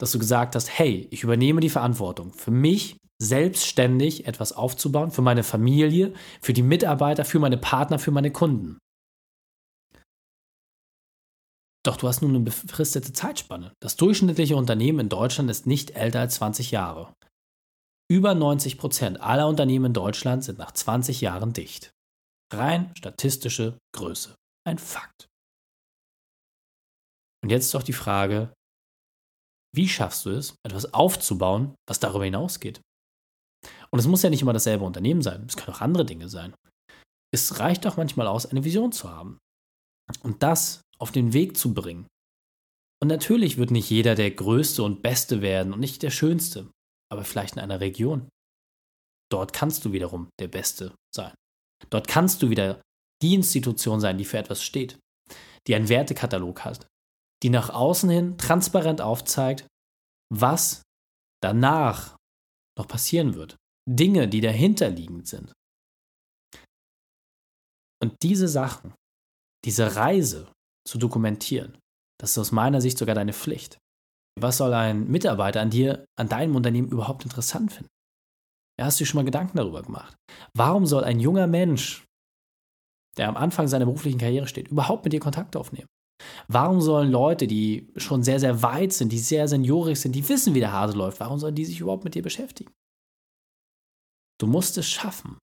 dass 0.00 0.10
du 0.10 0.18
gesagt 0.18 0.56
hast, 0.56 0.68
hey, 0.68 1.06
ich 1.12 1.22
übernehme 1.22 1.60
die 1.60 1.70
Verantwortung 1.70 2.32
für 2.32 2.50
mich 2.50 2.96
selbstständig 3.22 4.26
etwas 4.26 4.52
aufzubauen, 4.52 5.12
für 5.12 5.22
meine 5.22 5.44
Familie, 5.44 6.12
für 6.42 6.52
die 6.52 6.62
Mitarbeiter, 6.62 7.24
für 7.24 7.38
meine 7.38 7.56
Partner, 7.56 7.98
für 7.98 8.10
meine 8.10 8.32
Kunden. 8.32 8.78
Doch 11.86 11.96
du 11.96 12.08
hast 12.08 12.22
nun 12.22 12.30
eine 12.30 12.40
befristete 12.40 13.12
Zeitspanne. 13.12 13.72
Das 13.80 13.96
durchschnittliche 13.96 14.56
Unternehmen 14.56 15.00
in 15.00 15.08
Deutschland 15.08 15.50
ist 15.50 15.66
nicht 15.66 15.92
älter 15.92 16.20
als 16.20 16.36
20 16.36 16.70
Jahre. 16.70 17.14
Über 18.10 18.34
90 18.34 18.78
Prozent 18.78 19.20
aller 19.20 19.48
Unternehmen 19.48 19.86
in 19.86 19.92
Deutschland 19.92 20.44
sind 20.44 20.58
nach 20.58 20.72
20 20.72 21.20
Jahren 21.20 21.52
dicht. 21.52 21.90
Rein 22.52 22.90
statistische 22.96 23.78
Größe. 23.94 24.34
Ein 24.66 24.78
Fakt. 24.78 25.28
Und 27.44 27.50
jetzt 27.50 27.66
ist 27.66 27.74
doch 27.74 27.82
die 27.82 27.92
Frage, 27.92 28.54
wie 29.76 29.86
schaffst 29.86 30.24
du 30.24 30.30
es, 30.30 30.54
etwas 30.66 30.94
aufzubauen, 30.94 31.74
was 31.86 32.00
darüber 32.00 32.24
hinausgeht? 32.24 32.80
Und 33.90 33.98
es 33.98 34.06
muss 34.06 34.22
ja 34.22 34.30
nicht 34.30 34.40
immer 34.40 34.54
dasselbe 34.54 34.82
Unternehmen 34.82 35.20
sein, 35.20 35.44
es 35.46 35.54
können 35.54 35.76
auch 35.76 35.82
andere 35.82 36.06
Dinge 36.06 36.30
sein. 36.30 36.54
Es 37.34 37.60
reicht 37.60 37.84
doch 37.84 37.98
manchmal 37.98 38.28
aus, 38.28 38.46
eine 38.46 38.64
Vision 38.64 38.92
zu 38.92 39.10
haben. 39.10 39.36
Und 40.22 40.42
das 40.42 40.80
auf 40.98 41.12
den 41.12 41.34
Weg 41.34 41.58
zu 41.58 41.74
bringen. 41.74 42.06
Und 43.02 43.08
natürlich 43.08 43.58
wird 43.58 43.70
nicht 43.70 43.90
jeder 43.90 44.14
der 44.14 44.30
Größte 44.30 44.82
und 44.82 45.02
Beste 45.02 45.42
werden 45.42 45.74
und 45.74 45.80
nicht 45.80 46.02
der 46.02 46.10
Schönste, 46.10 46.70
aber 47.12 47.24
vielleicht 47.24 47.56
in 47.56 47.60
einer 47.60 47.80
Region. 47.80 48.26
Dort 49.30 49.52
kannst 49.52 49.84
du 49.84 49.92
wiederum 49.92 50.30
der 50.40 50.48
Beste 50.48 50.94
sein. 51.14 51.34
Dort 51.90 52.08
kannst 52.08 52.42
du 52.42 52.48
wieder 52.48 52.80
die 53.20 53.34
Institution 53.34 54.00
sein, 54.00 54.16
die 54.16 54.24
für 54.24 54.38
etwas 54.38 54.62
steht, 54.62 54.98
die 55.66 55.74
einen 55.74 55.90
Wertekatalog 55.90 56.64
hat, 56.64 56.86
die 57.44 57.50
nach 57.50 57.68
außen 57.68 58.08
hin 58.08 58.38
transparent 58.38 59.02
aufzeigt, 59.02 59.66
was 60.32 60.82
danach 61.42 62.16
noch 62.78 62.88
passieren 62.88 63.34
wird. 63.34 63.56
Dinge, 63.86 64.28
die 64.28 64.40
dahinterliegend 64.40 65.28
sind. 65.28 65.52
Und 68.02 68.14
diese 68.22 68.48
Sachen, 68.48 68.94
diese 69.66 69.94
Reise 69.94 70.50
zu 70.88 70.96
dokumentieren, 70.96 71.76
das 72.18 72.30
ist 72.30 72.38
aus 72.38 72.52
meiner 72.52 72.80
Sicht 72.80 72.96
sogar 72.96 73.14
deine 73.14 73.34
Pflicht. 73.34 73.78
Was 74.40 74.56
soll 74.56 74.72
ein 74.72 75.06
Mitarbeiter 75.08 75.60
an 75.60 75.68
dir, 75.68 76.06
an 76.18 76.30
deinem 76.30 76.56
Unternehmen 76.56 76.88
überhaupt 76.88 77.24
interessant 77.24 77.72
finden? 77.72 77.90
Ja, 78.80 78.86
hast 78.86 78.98
du 78.98 79.04
dir 79.04 79.08
schon 79.08 79.18
mal 79.18 79.24
Gedanken 79.24 79.58
darüber 79.58 79.82
gemacht? 79.82 80.16
Warum 80.56 80.86
soll 80.86 81.04
ein 81.04 81.20
junger 81.20 81.46
Mensch, 81.46 82.04
der 83.18 83.28
am 83.28 83.36
Anfang 83.36 83.68
seiner 83.68 83.84
beruflichen 83.84 84.18
Karriere 84.18 84.48
steht, 84.48 84.68
überhaupt 84.68 85.04
mit 85.04 85.12
dir 85.12 85.20
Kontakt 85.20 85.56
aufnehmen? 85.56 85.88
Warum 86.48 86.80
sollen 86.80 87.10
Leute, 87.10 87.46
die 87.46 87.92
schon 87.96 88.22
sehr, 88.22 88.40
sehr 88.40 88.62
weit 88.62 88.92
sind, 88.92 89.12
die 89.12 89.18
sehr 89.18 89.48
seniorig 89.48 90.00
sind, 90.00 90.12
die 90.12 90.28
wissen, 90.28 90.54
wie 90.54 90.60
der 90.60 90.72
Hase 90.72 90.96
läuft, 90.96 91.20
warum 91.20 91.38
sollen 91.38 91.54
die 91.54 91.64
sich 91.64 91.80
überhaupt 91.80 92.04
mit 92.04 92.14
dir 92.14 92.22
beschäftigen? 92.22 92.72
Du 94.40 94.46
musst 94.46 94.78
es 94.78 94.88
schaffen, 94.88 95.38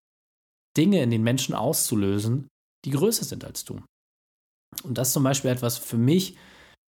Dinge 0.78 1.02
in 1.02 1.12
den 1.12 1.24
Menschen 1.24 1.56
auszulösen, 1.56 2.48
die 2.86 2.92
größer 2.92 3.26
sind 3.26 3.46
als 3.46 3.64
du. 3.64 3.82
Und 4.84 4.98
das 4.98 5.10
ist 5.10 5.14
zum 5.14 5.24
Beispiel 5.24 5.52
etwas 5.52 5.78
für 5.78 5.98
mich, 5.98 6.38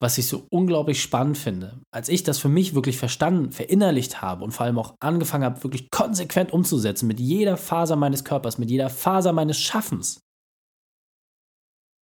was 0.01 0.17
ich 0.17 0.27
so 0.27 0.47
unglaublich 0.49 1.01
spannend 1.01 1.37
finde. 1.37 1.79
Als 1.93 2.09
ich 2.09 2.23
das 2.23 2.39
für 2.39 2.49
mich 2.49 2.73
wirklich 2.73 2.97
verstanden, 2.97 3.51
verinnerlicht 3.51 4.21
habe 4.21 4.43
und 4.43 4.51
vor 4.51 4.65
allem 4.65 4.79
auch 4.79 4.95
angefangen 4.99 5.43
habe, 5.43 5.63
wirklich 5.63 5.91
konsequent 5.91 6.51
umzusetzen, 6.51 7.07
mit 7.07 7.19
jeder 7.19 7.55
Faser 7.55 7.95
meines 7.95 8.23
Körpers, 8.23 8.57
mit 8.57 8.71
jeder 8.71 8.89
Faser 8.89 9.31
meines 9.31 9.59
Schaffens, 9.59 10.19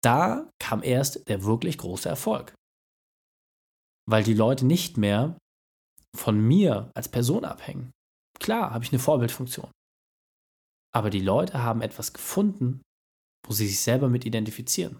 da 0.08 0.50
kam 0.58 0.82
erst 0.82 1.28
der 1.28 1.44
wirklich 1.44 1.76
große 1.76 2.08
Erfolg. 2.08 2.54
Weil 4.08 4.24
die 4.24 4.32
Leute 4.32 4.64
nicht 4.64 4.96
mehr 4.96 5.36
von 6.16 6.40
mir 6.40 6.90
als 6.94 7.10
Person 7.10 7.44
abhängen. 7.44 7.90
Klar, 8.40 8.70
habe 8.70 8.84
ich 8.84 8.90
eine 8.90 9.00
Vorbildfunktion. 9.00 9.70
Aber 10.94 11.10
die 11.10 11.20
Leute 11.20 11.62
haben 11.62 11.82
etwas 11.82 12.14
gefunden, 12.14 12.80
wo 13.46 13.52
sie 13.52 13.68
sich 13.68 13.82
selber 13.82 14.08
mit 14.08 14.24
identifizieren. 14.24 14.98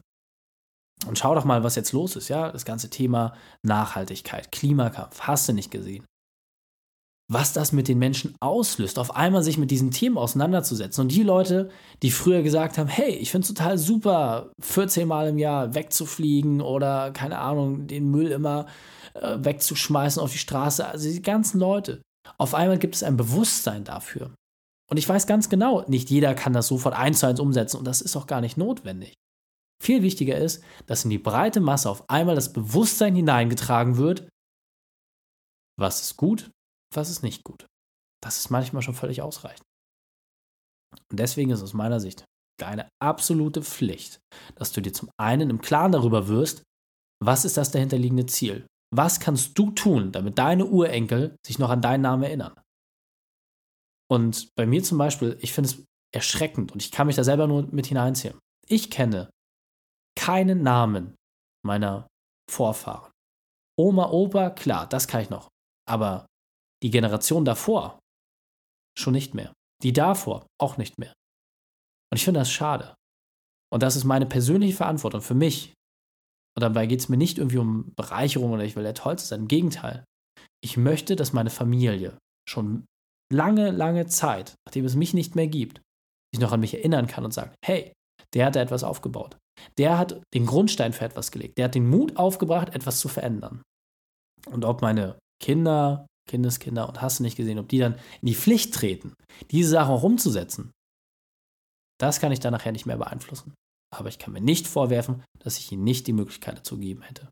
Und 1.06 1.18
schau 1.18 1.34
doch 1.34 1.46
mal, 1.46 1.64
was 1.64 1.76
jetzt 1.76 1.92
los 1.92 2.14
ist, 2.14 2.28
ja? 2.28 2.52
Das 2.52 2.66
ganze 2.66 2.90
Thema 2.90 3.34
Nachhaltigkeit, 3.64 4.52
Klimakampf, 4.52 5.22
hast 5.22 5.48
du 5.48 5.54
nicht 5.54 5.70
gesehen. 5.70 6.04
Was 7.30 7.52
das 7.52 7.72
mit 7.72 7.88
den 7.88 7.98
Menschen 7.98 8.34
auslöst, 8.40 8.98
auf 8.98 9.14
einmal 9.14 9.42
sich 9.42 9.58
mit 9.58 9.70
diesen 9.70 9.90
Themen 9.90 10.16
auseinanderzusetzen. 10.16 11.02
Und 11.02 11.12
die 11.12 11.22
Leute, 11.22 11.68
die 12.02 12.10
früher 12.10 12.42
gesagt 12.42 12.78
haben, 12.78 12.88
hey, 12.88 13.10
ich 13.10 13.30
finde 13.30 13.44
es 13.44 13.48
total 13.48 13.76
super, 13.76 14.50
14 14.60 15.06
Mal 15.06 15.28
im 15.28 15.38
Jahr 15.38 15.74
wegzufliegen 15.74 16.62
oder, 16.62 17.10
keine 17.10 17.38
Ahnung, 17.38 17.86
den 17.86 18.10
Müll 18.10 18.28
immer 18.28 18.66
äh, 19.12 19.36
wegzuschmeißen 19.40 20.22
auf 20.22 20.32
die 20.32 20.38
Straße. 20.38 20.86
Also 20.86 21.10
die 21.10 21.20
ganzen 21.20 21.60
Leute. 21.60 22.00
Auf 22.38 22.54
einmal 22.54 22.78
gibt 22.78 22.94
es 22.94 23.02
ein 23.02 23.18
Bewusstsein 23.18 23.84
dafür. 23.84 24.34
Und 24.90 24.96
ich 24.96 25.08
weiß 25.08 25.26
ganz 25.26 25.48
genau, 25.50 25.84
nicht 25.86 26.10
jeder 26.10 26.34
kann 26.34 26.54
das 26.54 26.68
sofort 26.68 26.94
eins 26.94 27.20
zu 27.20 27.26
eins 27.26 27.40
umsetzen 27.40 27.76
und 27.76 27.84
das 27.84 28.00
ist 28.00 28.16
auch 28.16 28.26
gar 28.26 28.40
nicht 28.40 28.56
notwendig. 28.56 29.14
Viel 29.82 30.02
wichtiger 30.02 30.36
ist, 30.36 30.62
dass 30.86 31.04
in 31.04 31.10
die 31.10 31.18
breite 31.18 31.60
Masse 31.60 31.90
auf 31.90 32.08
einmal 32.08 32.34
das 32.34 32.52
Bewusstsein 32.52 33.14
hineingetragen 33.14 33.96
wird, 33.96 34.28
was 35.78 36.00
ist 36.00 36.16
gut, 36.16 36.50
was 36.94 37.10
ist 37.10 37.22
nicht 37.22 37.44
gut. 37.44 37.66
Das 38.22 38.38
ist 38.38 38.50
manchmal 38.50 38.82
schon 38.82 38.94
völlig 38.94 39.22
ausreichend. 39.22 39.64
Und 41.10 41.20
deswegen 41.20 41.50
ist 41.50 41.62
aus 41.62 41.74
meiner 41.74 42.00
Sicht 42.00 42.24
deine 42.58 42.88
absolute 43.00 43.62
Pflicht, 43.62 44.20
dass 44.56 44.72
du 44.72 44.80
dir 44.80 44.92
zum 44.92 45.10
einen 45.20 45.50
im 45.50 45.60
Klaren 45.60 45.92
darüber 45.92 46.28
wirst, 46.28 46.62
was 47.22 47.44
ist 47.44 47.56
das 47.56 47.70
dahinterliegende 47.70 48.26
Ziel? 48.26 48.66
Was 48.94 49.20
kannst 49.20 49.58
du 49.58 49.70
tun, 49.70 50.12
damit 50.12 50.38
deine 50.38 50.66
Urenkel 50.66 51.36
sich 51.46 51.58
noch 51.58 51.70
an 51.70 51.82
deinen 51.82 52.02
Namen 52.02 52.22
erinnern? 52.22 52.58
Und 54.10 54.48
bei 54.56 54.66
mir 54.66 54.82
zum 54.82 54.98
Beispiel, 54.98 55.36
ich 55.40 55.52
finde 55.52 55.70
es 55.70 55.84
erschreckend 56.14 56.72
und 56.72 56.82
ich 56.82 56.90
kann 56.90 57.06
mich 57.06 57.16
da 57.16 57.24
selber 57.24 57.46
nur 57.46 57.62
mit 57.70 57.86
hineinziehen. 57.86 58.38
Ich 58.66 58.90
kenne 58.90 59.30
keinen 60.16 60.62
Namen 60.62 61.14
meiner 61.64 62.08
Vorfahren. 62.50 63.12
Oma, 63.78 64.10
Opa, 64.10 64.50
klar, 64.50 64.88
das 64.88 65.06
kann 65.06 65.20
ich 65.20 65.30
noch. 65.30 65.48
Aber 65.86 66.26
die 66.82 66.90
Generation 66.90 67.44
davor 67.44 67.98
schon 68.98 69.12
nicht 69.12 69.34
mehr. 69.34 69.52
Die 69.82 69.92
davor 69.92 70.46
auch 70.60 70.76
nicht 70.76 70.98
mehr. 70.98 71.12
Und 72.10 72.16
ich 72.16 72.24
finde 72.24 72.40
das 72.40 72.50
schade. 72.50 72.94
Und 73.72 73.82
das 73.82 73.96
ist 73.96 74.04
meine 74.04 74.26
persönliche 74.26 74.76
Verantwortung 74.76 75.20
für 75.20 75.34
mich. 75.34 75.74
Und 76.56 76.62
dabei 76.62 76.86
geht 76.86 77.00
es 77.00 77.08
mir 77.08 77.16
nicht 77.16 77.38
irgendwie 77.38 77.58
um 77.58 77.92
Bereicherung 77.94 78.52
oder 78.52 78.64
ich 78.64 78.74
will 78.74 78.82
der 78.82 78.94
Tollste 78.94 79.28
sein. 79.28 79.40
Im 79.40 79.48
Gegenteil. 79.48 80.04
Ich 80.60 80.76
möchte, 80.76 81.14
dass 81.14 81.32
meine 81.32 81.50
Familie 81.50 82.18
schon 82.48 82.86
lange, 83.32 83.70
lange 83.70 84.06
Zeit, 84.06 84.54
nachdem 84.66 84.84
es 84.84 84.96
mich 84.96 85.14
nicht 85.14 85.36
mehr 85.36 85.46
gibt, 85.46 85.80
sich 86.34 86.40
noch 86.40 86.52
an 86.52 86.60
mich 86.60 86.74
erinnern 86.74 87.06
kann 87.06 87.24
und 87.24 87.32
sagt, 87.32 87.54
hey, 87.64 87.92
der 88.34 88.46
hat 88.46 88.56
da 88.56 88.60
etwas 88.60 88.84
aufgebaut. 88.84 89.36
Der 89.76 89.98
hat 89.98 90.20
den 90.34 90.46
Grundstein 90.46 90.92
für 90.92 91.04
etwas 91.04 91.30
gelegt. 91.30 91.58
Der 91.58 91.66
hat 91.66 91.74
den 91.74 91.88
Mut 91.88 92.16
aufgebracht, 92.16 92.74
etwas 92.74 93.00
zu 93.00 93.08
verändern. 93.08 93.62
Und 94.46 94.64
ob 94.64 94.82
meine 94.82 95.18
Kinder, 95.42 96.06
Kindeskinder 96.28 96.88
und 96.88 97.02
hast 97.02 97.18
du 97.18 97.22
nicht 97.24 97.36
gesehen, 97.36 97.58
ob 97.58 97.68
die 97.68 97.78
dann 97.78 97.94
in 98.20 98.26
die 98.26 98.34
Pflicht 98.34 98.74
treten, 98.74 99.14
diese 99.50 99.70
Sachen 99.70 99.92
auch 99.92 100.02
umzusetzen, 100.02 100.70
das 101.98 102.20
kann 102.20 102.32
ich 102.32 102.40
dann 102.40 102.52
nachher 102.52 102.72
nicht 102.72 102.86
mehr 102.86 102.96
beeinflussen. 102.96 103.54
Aber 103.92 104.08
ich 104.08 104.18
kann 104.18 104.32
mir 104.32 104.40
nicht 104.40 104.68
vorwerfen, 104.68 105.24
dass 105.38 105.58
ich 105.58 105.72
ihnen 105.72 105.84
nicht 105.84 106.06
die 106.06 106.12
Möglichkeit 106.12 106.58
dazu 106.58 106.76
gegeben 106.76 107.02
hätte. 107.02 107.30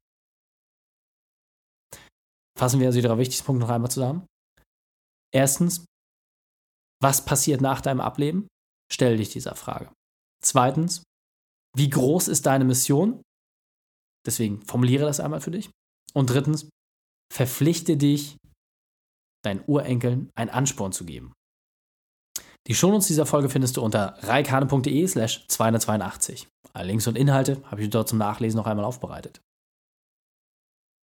Fassen 2.58 2.80
wir 2.80 2.86
also 2.86 2.98
die 3.00 3.06
drei 3.06 3.18
wichtigsten 3.18 3.44
Punkte 3.44 3.66
noch 3.66 3.72
einmal 3.72 3.90
zusammen. 3.90 4.26
Erstens, 5.32 5.84
was 7.02 7.24
passiert 7.24 7.60
nach 7.60 7.82
deinem 7.82 8.00
Ableben? 8.00 8.48
Stell 8.90 9.18
dich 9.18 9.28
dieser 9.28 9.54
Frage. 9.54 9.92
Zweitens, 10.42 11.02
wie 11.76 11.90
groß 11.90 12.28
ist 12.28 12.46
deine 12.46 12.64
Mission? 12.64 13.20
Deswegen 14.24 14.62
formuliere 14.62 15.04
das 15.04 15.20
einmal 15.20 15.42
für 15.42 15.50
dich. 15.50 15.70
Und 16.14 16.30
drittens, 16.30 16.70
verpflichte 17.32 17.98
dich, 17.98 18.38
deinen 19.46 19.62
Urenkeln 19.66 20.30
einen 20.34 20.50
Ansporn 20.50 20.92
zu 20.92 21.04
geben. 21.04 21.32
Die 22.66 22.74
Shownotes 22.74 23.06
dieser 23.06 23.26
Folge 23.26 23.48
findest 23.48 23.76
du 23.76 23.82
unter 23.82 24.16
reikane.de 24.22 25.06
slash 25.06 25.46
282. 25.48 26.48
Alle 26.72 26.88
Links 26.88 27.06
und 27.06 27.16
Inhalte 27.16 27.62
habe 27.70 27.82
ich 27.82 27.90
dort 27.90 28.08
zum 28.08 28.18
Nachlesen 28.18 28.58
noch 28.58 28.66
einmal 28.66 28.84
aufbereitet. 28.84 29.40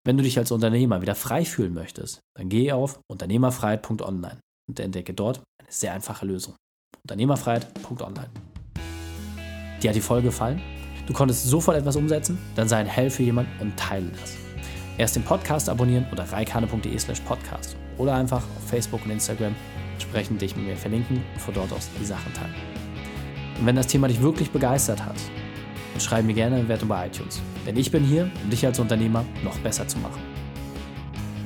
Wenn 0.05 0.17
du 0.17 0.23
dich 0.23 0.37
als 0.37 0.51
Unternehmer 0.51 1.01
wieder 1.01 1.15
frei 1.15 1.45
fühlen 1.45 1.73
möchtest, 1.73 2.19
dann 2.37 2.49
geh 2.49 2.73
auf 2.73 2.99
unternehmerfreiheit.online 3.09 4.39
und 4.69 4.79
entdecke 4.79 5.13
dort 5.13 5.41
eine 5.61 5.71
sehr 5.71 5.93
einfache 5.93 6.25
Lösung. 6.25 6.55
Unternehmerfreiheit.online. 7.03 8.29
Dir 9.81 9.89
hat 9.89 9.95
die 9.95 10.01
Folge 10.01 10.27
gefallen? 10.27 10.61
Du 11.07 11.13
konntest 11.13 11.45
sofort 11.45 11.77
etwas 11.77 11.95
umsetzen? 11.95 12.37
Dann 12.55 12.67
sei 12.67 12.77
ein 12.77 12.85
Hell 12.85 13.09
für 13.09 13.23
jemand 13.23 13.47
und 13.61 13.77
teile 13.77 14.09
das. 14.09 14.35
Erst 14.97 15.15
den 15.15 15.23
Podcast 15.23 15.69
abonnieren 15.69 16.05
oder 16.11 16.29
reikane.de 16.29 16.97
slash 16.99 17.21
podcast 17.21 17.77
oder 17.97 18.15
einfach 18.15 18.43
auf 18.43 18.69
Facebook 18.69 19.05
und 19.05 19.11
Instagram 19.11 19.55
entsprechend 19.93 20.41
dich 20.41 20.55
mit 20.55 20.65
mir 20.65 20.75
verlinken 20.75 21.23
und 21.33 21.41
von 21.41 21.53
dort 21.53 21.71
aus 21.71 21.89
die 21.99 22.05
Sachen 22.05 22.33
teilen. 22.33 22.53
Und 23.59 23.65
wenn 23.65 23.75
das 23.75 23.87
Thema 23.87 24.07
dich 24.07 24.21
wirklich 24.21 24.51
begeistert 24.51 25.05
hat, 25.05 25.15
dann 25.93 26.01
schreib 26.01 26.25
mir 26.25 26.33
gerne 26.33 26.57
eine 26.57 26.67
Wertung 26.67 26.89
bei 26.89 27.07
iTunes. 27.07 27.41
Denn 27.65 27.77
ich 27.77 27.91
bin 27.91 28.03
hier, 28.03 28.29
um 28.43 28.49
dich 28.49 28.65
als 28.65 28.79
Unternehmer 28.79 29.23
noch 29.43 29.57
besser 29.59 29.87
zu 29.87 29.97
machen. 29.99 30.21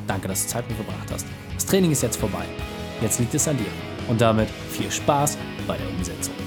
danke, 0.08 0.30
dass 0.30 0.44
du 0.44 0.50
Zeit 0.50 0.68
mit 0.70 0.78
verbracht 0.78 1.12
hast. 1.12 1.28
Das 1.54 1.66
Training 1.66 1.92
ist 1.92 2.02
jetzt 2.02 2.18
vorbei. 2.18 2.46
Jetzt 3.02 3.20
liegt 3.20 3.36
es 3.36 3.48
an 3.48 3.58
dir. 3.58 3.66
Und 4.08 4.22
damit 4.22 4.50
viel 4.72 4.90
Spaß 4.90 5.38
bei 5.68 5.76
der 5.78 5.90
Umsetzung. 5.90 6.47